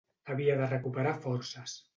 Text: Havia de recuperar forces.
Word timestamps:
Havia 0.35 0.55
de 0.61 0.71
recuperar 0.71 1.15
forces. 1.29 1.81